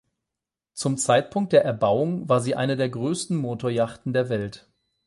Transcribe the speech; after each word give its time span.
Zum 0.73 0.97
Zeitpunkt 0.97 1.53
der 1.53 1.63
Erbauung 1.63 2.27
war 2.27 2.39
sie 2.39 2.55
eine 2.55 2.75
der 2.75 2.89
größten 2.89 3.37
Motoryachten 3.37 4.13
der 4.13 4.29
Welt. 4.29 4.67